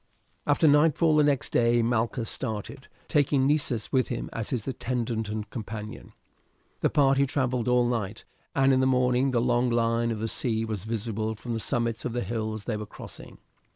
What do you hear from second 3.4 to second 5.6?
Nessus with him as his attendant and